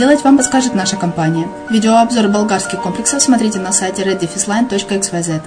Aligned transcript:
сделать, 0.00 0.24
вам 0.24 0.38
подскажет 0.38 0.74
наша 0.74 0.96
компания. 0.96 1.46
Видеообзор 1.68 2.28
болгарских 2.28 2.80
комплексов 2.80 3.20
смотрите 3.20 3.60
на 3.60 3.70
сайте 3.70 4.02
reddefisline.xyz. 4.02 5.42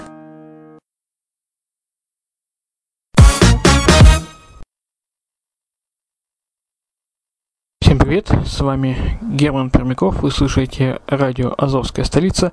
Всем 7.81 7.97
привет, 7.97 8.29
с 8.45 8.59
вами 8.59 9.17
Герман 9.23 9.71
Пермяков, 9.71 10.21
вы 10.21 10.29
слушаете 10.29 10.99
радио 11.07 11.55
«Азовская 11.57 12.05
столица» 12.05 12.51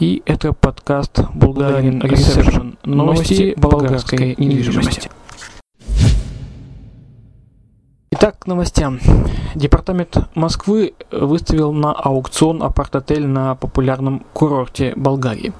и 0.00 0.24
это 0.26 0.52
подкаст 0.52 1.20
«Булгарин 1.32 2.02
Ресепшн. 2.02 2.76
Новости 2.82 3.54
болгарской 3.56 4.34
недвижимости». 4.36 5.10
Итак, 8.26 8.40
к 8.40 8.46
новостям. 8.48 8.98
Департамент 9.54 10.16
Москвы 10.34 10.94
выставил 11.12 11.72
на 11.72 11.92
аукцион 11.92 12.60
апарт-отель 12.60 13.24
на 13.24 13.54
популярном 13.54 14.26
курорте 14.32 14.94
Болгарии. 14.96 15.52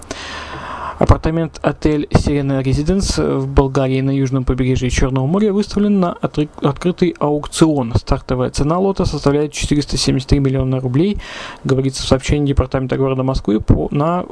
Апартамент 0.99 1.61
отель 1.63 2.09
Сирена 2.13 2.63
Резиденс 2.63 3.19
в 3.19 3.47
Болгарии 3.47 4.01
на 4.01 4.11
южном 4.11 4.43
побережье 4.43 4.91
Черного 4.91 5.27
моря 5.27 5.53
выставлен 5.53 6.01
на 6.01 6.15
открытый 6.15 7.15
аукцион. 7.21 7.95
Стартовая 7.95 8.51
цена 8.51 8.81
лота 8.81 9.05
составляет 9.05 9.53
473 9.53 10.41
миллиона 10.41 10.81
рублей, 10.81 11.19
говорится 11.63 12.03
в 12.03 12.07
сообщении 12.07 12.49
Департамента 12.49 12.97
города 12.97 13.23
Москвы 13.23 13.61
по, 13.61 13.87
на 13.93 14.25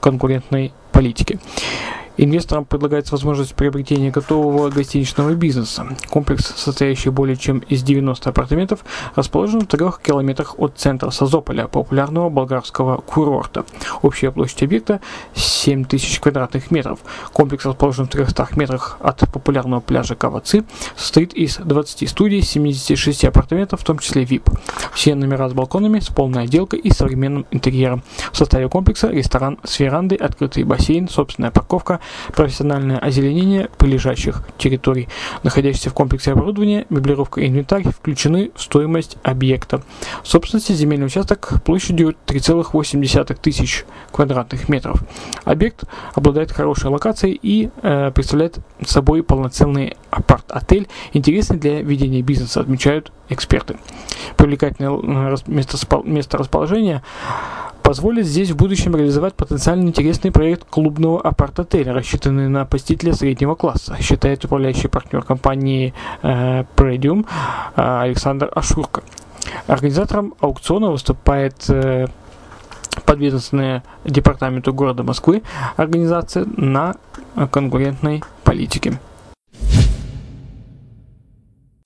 конкурентной 0.00 0.72
политике. 0.90 1.38
Инвесторам 2.20 2.64
предлагается 2.64 3.12
возможность 3.12 3.54
приобретения 3.54 4.10
готового 4.10 4.70
гостиничного 4.70 5.34
бизнеса. 5.34 5.86
Комплекс, 6.10 6.52
состоящий 6.56 7.10
более 7.10 7.36
чем 7.36 7.60
из 7.60 7.84
90 7.84 8.30
апартаментов, 8.30 8.84
расположен 9.14 9.60
в 9.60 9.66
трех 9.66 10.00
километрах 10.02 10.58
от 10.58 10.76
центра 10.76 11.10
Созополя, 11.10 11.68
популярного 11.68 12.28
болгарского 12.28 12.96
курорта. 13.02 13.64
Общая 14.02 14.32
площадь 14.32 14.64
объекта 14.64 15.00
7 15.34 15.84
тысяч 15.84 16.18
квадратных 16.18 16.72
метров. 16.72 16.98
Комплекс 17.32 17.64
расположен 17.64 18.06
в 18.06 18.10
300 18.10 18.48
метрах 18.56 18.96
от 19.00 19.20
популярного 19.32 19.80
пляжа 19.80 20.16
Кавацы, 20.16 20.64
состоит 20.96 21.34
из 21.34 21.58
20 21.58 22.10
студий, 22.10 22.42
76 22.42 23.26
апартаментов, 23.26 23.80
в 23.80 23.84
том 23.84 24.00
числе 24.00 24.24
VIP. 24.24 24.52
Все 24.92 25.14
номера 25.14 25.48
с 25.48 25.52
балконами, 25.52 26.00
с 26.00 26.08
полной 26.08 26.44
отделкой 26.44 26.80
и 26.80 26.90
современным 26.90 27.46
интерьером. 27.52 28.02
В 28.32 28.36
составе 28.36 28.68
комплекса 28.68 29.08
ресторан 29.08 29.58
с 29.62 29.78
верандой, 29.78 30.18
открытый 30.18 30.64
бассейн, 30.64 31.08
собственная 31.08 31.52
парковка, 31.52 32.00
профессиональное 32.34 32.98
озеленение 32.98 33.68
прилежащих 33.78 34.42
территорий. 34.58 35.08
Находящиеся 35.42 35.90
в 35.90 35.94
комплексе 35.94 36.32
оборудования, 36.32 36.86
меблировка 36.90 37.40
и 37.40 37.48
инвентарь 37.48 37.84
включены 37.88 38.50
в 38.54 38.60
стоимость 38.60 39.16
объекта. 39.22 39.82
В 40.22 40.28
собственности 40.28 40.72
земельный 40.72 41.06
участок 41.06 41.62
площадью 41.64 42.14
3,8 42.26 43.38
тысяч 43.40 43.84
квадратных 44.12 44.68
метров. 44.68 45.02
Объект 45.44 45.84
обладает 46.14 46.52
хорошей 46.52 46.90
локацией 46.90 47.38
и 47.40 47.70
э, 47.82 48.10
представляет 48.14 48.58
собой 48.86 49.22
полноценный 49.22 49.96
апарт-отель, 50.10 50.88
интересный 51.12 51.58
для 51.58 51.82
ведения 51.82 52.22
бизнеса, 52.22 52.60
отмечают 52.60 53.12
эксперты. 53.28 53.76
Привлекательное 54.36 55.34
э, 55.34 55.36
место 55.46 56.38
расположения 56.38 57.02
позволит 57.88 58.26
здесь 58.26 58.50
в 58.50 58.56
будущем 58.56 58.94
реализовать 58.94 59.32
потенциально 59.32 59.88
интересный 59.88 60.30
проект 60.30 60.62
клубного 60.68 61.22
апарт-отеля, 61.22 61.94
рассчитанный 61.94 62.46
на 62.46 62.66
посетителя 62.66 63.14
среднего 63.14 63.54
класса, 63.54 63.96
считает 63.98 64.44
управляющий 64.44 64.88
партнер 64.88 65.22
компании 65.22 65.94
э, 66.22 66.64
Predium 66.76 67.24
э, 67.24 68.00
Александр 68.02 68.52
Ашурко. 68.54 69.02
Организатором 69.66 70.34
аукциона 70.38 70.90
выступает 70.90 71.64
э, 71.70 72.08
подведомственная 73.06 73.82
департаменту 74.04 74.74
города 74.74 75.02
Москвы 75.02 75.42
организация 75.78 76.44
на 76.58 76.94
конкурентной 77.50 78.22
политике. 78.44 79.00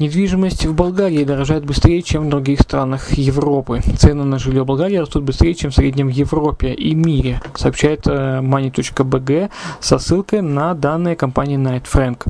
Недвижимость 0.03 0.67
в 0.67 0.75
Болгарии 0.75 1.23
дорожает 1.23 1.65
быстрее, 1.65 2.03
чем 2.03 2.27
в 2.27 2.29
других 2.29 2.59
странах 2.59 3.13
Европы. 3.13 3.83
Цены 3.99 4.25
на 4.25 4.41
жилье 4.41 4.65
Болгарии 4.65 4.97
растут 4.97 5.23
быстрее, 5.23 5.55
чем 5.55 5.71
в 5.71 5.77
среднем 5.77 6.09
в 6.09 6.11
Европе 6.11 6.73
и 6.73 6.93
мире, 6.93 7.41
сообщает 7.55 8.09
э, 8.09 8.41
money.bg 8.41 9.51
со 9.79 9.99
ссылкой 10.01 10.43
на 10.43 10.75
данные 10.75 11.15
компании 11.15 11.57
Knight 11.57 11.85
Frank. 11.85 12.27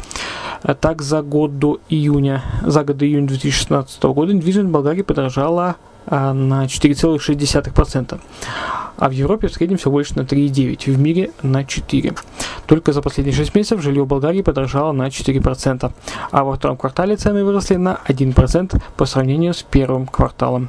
Так, 0.80 1.00
за 1.00 1.22
год 1.22 1.58
до 1.58 1.80
июня, 1.88 2.42
за 2.62 2.84
год 2.84 2.98
до 2.98 3.06
июня 3.06 3.28
2016 3.28 4.02
года 4.02 4.34
недвижимость 4.34 4.68
в 4.68 4.72
Болгарии 4.72 5.00
подорожала 5.00 5.70
э, 5.70 5.91
на 6.06 6.64
4,6% 6.64 8.20
а 9.02 9.08
в 9.08 9.12
Европе 9.12 9.48
в 9.48 9.52
среднем 9.52 9.78
всего 9.78 9.98
лишь 9.98 10.14
на 10.14 10.20
3,9, 10.20 10.92
в 10.92 10.98
мире 10.98 11.30
на 11.42 11.64
4. 11.64 12.14
Только 12.66 12.92
за 12.92 13.02
последние 13.02 13.34
6 13.34 13.54
месяцев 13.54 13.82
жилье 13.82 14.04
в 14.04 14.06
Болгарии 14.06 14.42
подорожало 14.42 14.92
на 14.92 15.08
4%, 15.08 15.92
а 16.30 16.44
во 16.44 16.54
втором 16.54 16.76
квартале 16.76 17.16
цены 17.16 17.44
выросли 17.44 17.76
на 17.76 17.98
1% 18.06 18.80
по 18.96 19.04
сравнению 19.04 19.54
с 19.54 19.62
первым 19.62 20.06
кварталом. 20.06 20.68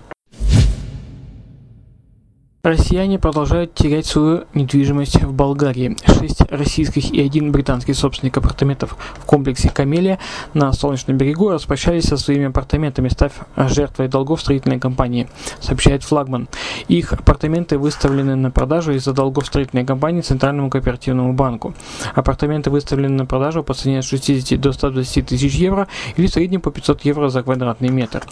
Россияне 2.66 3.20
продолжают 3.20 3.74
терять 3.74 4.06
свою 4.06 4.46
недвижимость 4.54 5.22
в 5.22 5.34
Болгарии. 5.34 5.98
Шесть 6.06 6.40
российских 6.50 7.12
и 7.12 7.22
один 7.22 7.52
британский 7.52 7.92
собственник 7.92 8.38
апартаментов 8.38 8.96
в 9.18 9.26
комплексе 9.26 9.70
«Камелия» 9.70 10.18
на 10.54 10.72
Солнечном 10.72 11.18
берегу 11.18 11.50
распрощались 11.50 12.06
со 12.06 12.16
своими 12.16 12.46
апартаментами, 12.46 13.10
став 13.10 13.34
жертвой 13.58 14.08
долгов 14.08 14.40
строительной 14.40 14.80
компании, 14.80 15.28
сообщает 15.60 16.04
флагман. 16.04 16.48
Их 16.88 17.12
апартаменты 17.12 17.78
выставлены 17.78 18.36
на 18.36 18.50
продажу 18.50 18.94
из-за 18.94 19.12
долгов 19.12 19.46
строительной 19.46 19.86
компании 19.86 20.22
Центральному 20.22 20.70
кооперативному 20.70 21.34
банку. 21.34 21.74
Апартаменты 22.16 22.70
выставлены 22.70 23.16
на 23.16 23.26
продажу 23.26 23.62
по 23.64 23.74
цене 23.74 24.00
от 24.00 24.06
60 24.06 24.58
до 24.62 24.72
120 24.72 25.26
тысяч 25.26 25.54
евро 25.56 25.90
или 26.16 26.28
в 26.28 26.30
среднем 26.32 26.62
по 26.62 26.72
500 26.72 27.04
евро 27.04 27.28
за 27.28 27.44
квадратный 27.44 27.90
метр. 27.90 28.24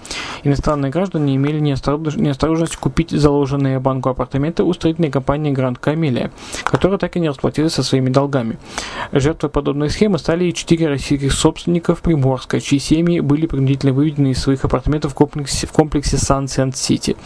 Иностранные 0.45 0.89
граждане 0.89 1.35
имели 1.35 1.59
неосторожность 1.59 2.77
купить 2.77 3.11
заложенные 3.11 3.79
банку 3.79 4.07
апартаменты 4.07 4.20
апартаменты 4.21 4.63
у 4.63 4.73
строительной 4.73 5.09
компании 5.09 5.51
Гранд 5.51 5.79
Камелия, 5.79 6.31
которая 6.63 6.99
так 6.99 7.15
и 7.15 7.19
не 7.19 7.29
расплатилась 7.29 7.73
со 7.73 7.83
своими 7.83 8.09
долгами. 8.09 8.57
Жертвой 9.11 9.49
подобной 9.49 9.89
схемы 9.89 10.19
стали 10.19 10.45
и 10.45 10.53
четыре 10.53 10.87
российских 10.87 11.33
собственников 11.33 12.01
Приморска, 12.01 12.61
чьи 12.61 12.77
семьи 12.77 13.19
были 13.19 13.47
принудительно 13.47 13.93
выведены 13.93 14.31
из 14.31 14.41
своих 14.41 14.63
апартаментов 14.63 15.13
в 15.13 15.15
комплексе, 15.15 15.65
в 15.65 15.71
комплексе 15.71 16.17
Сан 16.17 16.47
Сент-Сити 16.47 17.17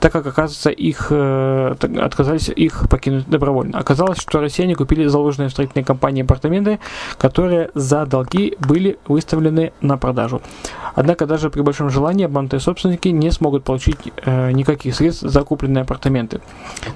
так 0.00 0.12
как, 0.12 0.26
оказывается, 0.26 0.70
их 0.70 1.08
э, 1.10 1.74
отказались 2.00 2.48
их 2.48 2.88
покинуть 2.88 3.28
добровольно. 3.28 3.78
Оказалось, 3.78 4.18
что 4.18 4.40
россияне 4.40 4.74
купили 4.74 5.06
заложенные 5.06 5.48
в 5.48 5.52
строительной 5.52 5.84
компании 5.84 6.22
апартаменты, 6.22 6.78
которые 7.18 7.70
за 7.74 8.06
долги 8.06 8.56
были 8.60 8.98
выставлены 9.06 9.72
на 9.80 9.96
продажу. 9.96 10.42
Однако 10.94 11.26
даже 11.26 11.50
при 11.50 11.60
большом 11.60 11.90
желании 11.90 12.24
обманутые 12.24 12.60
собственники 12.60 13.08
не 13.08 13.30
смогут 13.30 13.64
получить 13.64 13.98
э, 14.24 14.50
никаких 14.52 14.94
средств 14.94 15.22
за 15.22 15.42
купленные 15.42 15.82
апартаменты. 15.82 16.40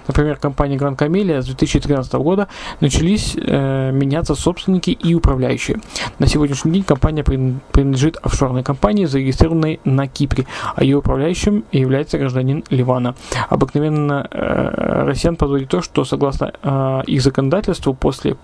Например, 0.07 0.37
компания 0.37 0.77
Гран 0.77 0.97
Камелия 0.97 1.43
с 1.43 1.47
2013 1.47 2.13
года 2.15 2.49
начались 2.81 3.37
э, 3.37 3.91
меняться 3.93 4.35
собственники 4.35 4.91
и 4.91 5.15
управляющие. 5.15 5.81
На 6.19 6.27
сегодняшний 6.27 6.73
день 6.73 6.83
компания 6.83 7.23
принадлежит 7.23 8.17
офшорной 8.23 8.63
компании, 8.63 9.05
зарегистрированной 9.05 9.81
на 9.85 10.07
Кипре, 10.07 10.47
а 10.75 10.83
ее 10.83 10.99
управляющим 10.99 11.65
является 11.73 12.19
гражданин 12.19 12.65
Ливана. 12.91 13.15
Обыкновенно 13.49 14.27
э, 14.31 15.05
россиян 15.07 15.37
подводит 15.37 15.69
то, 15.69 15.83
что 15.83 16.05
согласно 16.05 16.53
э, 16.63 17.03
их 17.07 17.23
законодательству 17.23 17.95
после 17.95 18.37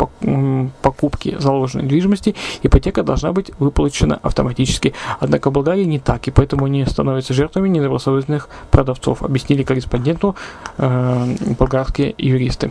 покупки 0.82 1.36
заложенной 1.38 1.84
недвижимости 1.84 2.34
ипотека 2.62 3.02
должна 3.02 3.32
быть 3.32 3.50
выплачена 3.58 4.18
автоматически. 4.22 4.94
Однако 5.20 5.50
в 5.50 5.52
не 5.84 5.98
так, 5.98 6.28
и 6.28 6.30
поэтому 6.30 6.66
они 6.66 6.84
становятся 6.86 7.34
жертвами 7.34 7.68
недобросовестных 7.68 8.48
продавцов, 8.70 9.22
объяснили 9.22 9.62
корреспонденту 9.62 10.36
э, 10.78 11.34
болгарские 11.58 12.14
юристы. 12.18 12.70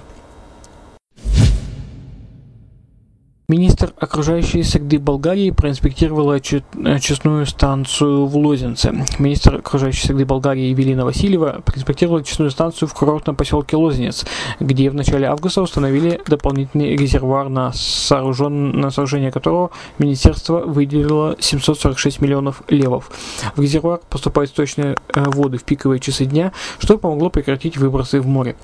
Министр 3.47 3.93
окружающей 3.99 4.63
среды 4.63 4.97
Болгарии 4.97 5.51
проинспектировала 5.51 6.33
очистную 6.33 7.45
станцию 7.45 8.25
в 8.25 8.35
Лозенце. 8.35 9.05
Министр 9.19 9.57
окружающей 9.57 10.07
среды 10.07 10.25
Болгарии 10.25 10.69
Евелина 10.69 11.05
Васильева 11.05 11.61
проинспектировала 11.63 12.21
очистную 12.21 12.49
станцию 12.49 12.89
в 12.89 12.95
курортном 12.95 13.35
поселке 13.35 13.77
Лозенец, 13.77 14.25
где 14.59 14.89
в 14.89 14.95
начале 14.95 15.27
августа 15.27 15.61
установили 15.61 16.19
дополнительный 16.25 16.95
резервуар, 16.95 17.49
на, 17.49 17.71
сооружен... 17.71 18.71
на 18.71 18.89
сооружение 18.89 19.31
которого 19.31 19.69
министерство 19.99 20.61
выделило 20.61 21.35
746 21.39 22.21
миллионов 22.21 22.63
левов. 22.67 23.11
В 23.55 23.61
резервуар 23.61 23.99
поступают 24.09 24.49
сточные 24.49 24.95
э, 25.13 25.23
воды 25.23 25.59
в 25.59 25.65
пиковые 25.65 25.99
часы 25.99 26.25
дня, 26.25 26.51
что 26.79 26.97
помогло 26.97 27.29
прекратить 27.29 27.77
выбросы 27.77 28.21
в 28.21 28.25
море. 28.25 28.55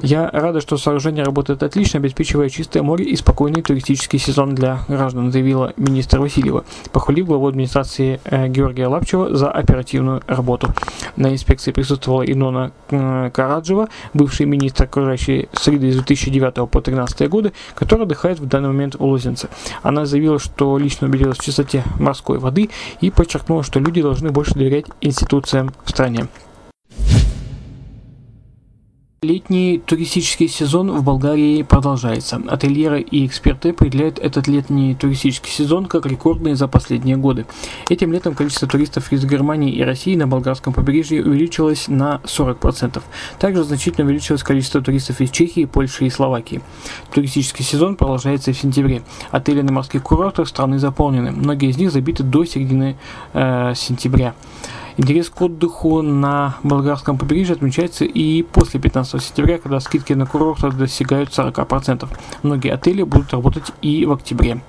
Я 0.00 0.30
рада, 0.30 0.62
что 0.62 0.78
сооружение 0.78 1.24
работает 1.24 1.62
отлично, 1.62 1.98
обеспечивая 1.98 2.48
чистое 2.48 2.82
море 2.82 3.04
и 3.04 3.16
спокойный 3.16 3.60
туристический 3.60 4.13
туристический 4.14 4.18
сезон 4.18 4.54
для 4.54 4.78
граждан, 4.88 5.32
заявила 5.32 5.72
министр 5.76 6.20
Васильева, 6.20 6.64
похвалив 6.92 7.26
главу 7.26 7.48
администрации 7.48 8.20
э, 8.24 8.48
Георгия 8.48 8.86
Лапчева 8.86 9.34
за 9.34 9.50
оперативную 9.50 10.22
работу. 10.26 10.72
На 11.16 11.32
инспекции 11.32 11.72
присутствовала 11.72 12.22
Инона 12.22 12.70
э, 12.90 13.30
Караджева, 13.32 13.88
бывший 14.14 14.46
министр 14.46 14.84
окружающей 14.84 15.48
среды 15.52 15.92
с 15.92 15.96
2009 15.96 16.54
по 16.54 16.80
2013 16.80 17.28
годы, 17.28 17.52
который 17.74 18.02
отдыхает 18.02 18.40
в 18.40 18.46
данный 18.46 18.68
момент 18.68 18.94
в 18.94 19.04
Лозенце. 19.04 19.48
Она 19.82 20.06
заявила, 20.06 20.38
что 20.38 20.78
лично 20.78 21.08
убедилась 21.08 21.38
в 21.38 21.44
чистоте 21.44 21.82
морской 21.98 22.38
воды 22.38 22.70
и 23.00 23.10
подчеркнула, 23.10 23.62
что 23.62 23.80
люди 23.80 24.02
должны 24.02 24.30
больше 24.30 24.54
доверять 24.54 24.86
институциям 25.00 25.72
в 25.84 25.90
стране. 25.90 26.26
Летний 29.24 29.78
туристический 29.78 30.48
сезон 30.48 30.90
в 30.90 31.02
Болгарии 31.02 31.62
продолжается. 31.62 32.42
Ательеры 32.46 33.00
и 33.00 33.24
эксперты 33.24 33.70
определяют 33.70 34.18
этот 34.18 34.48
летний 34.48 34.94
туристический 34.94 35.50
сезон 35.50 35.86
как 35.86 36.04
рекордный 36.04 36.52
за 36.52 36.68
последние 36.68 37.16
годы. 37.16 37.46
Этим 37.88 38.12
летом 38.12 38.34
количество 38.34 38.68
туристов 38.68 39.10
из 39.12 39.24
Германии 39.24 39.72
и 39.72 39.82
России 39.82 40.14
на 40.14 40.26
болгарском 40.26 40.74
побережье 40.74 41.24
увеличилось 41.24 41.88
на 41.88 42.20
40%. 42.24 43.00
Также 43.38 43.64
значительно 43.64 44.04
увеличилось 44.04 44.42
количество 44.42 44.82
туристов 44.82 45.22
из 45.22 45.30
Чехии, 45.30 45.64
Польши 45.64 46.04
и 46.04 46.10
Словакии. 46.10 46.60
Туристический 47.10 47.64
сезон 47.64 47.96
продолжается 47.96 48.52
в 48.52 48.58
сентябре. 48.58 49.04
Отели 49.30 49.62
на 49.62 49.72
морских 49.72 50.02
курортах 50.02 50.48
страны 50.48 50.78
заполнены. 50.78 51.30
Многие 51.30 51.70
из 51.70 51.78
них 51.78 51.92
забиты 51.92 52.24
до 52.24 52.44
середины 52.44 52.98
э, 53.32 53.72
сентября. 53.74 54.34
Интерес 54.96 55.28
к 55.28 55.42
отдыху 55.42 56.02
на 56.02 56.56
болгарском 56.62 57.18
побережье 57.18 57.54
отмечается 57.54 58.04
и 58.04 58.42
после 58.42 58.78
15 58.78 59.20
сентября, 59.20 59.58
когда 59.58 59.80
скидки 59.80 60.12
на 60.12 60.24
курорты 60.24 60.70
достигают 60.70 61.30
40%. 61.30 62.08
Многие 62.42 62.72
отели 62.72 63.02
будут 63.02 63.32
работать 63.32 63.72
и 63.82 64.06
в 64.06 64.12
октябре. 64.12 64.60